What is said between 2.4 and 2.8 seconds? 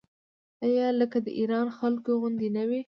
نه وي؟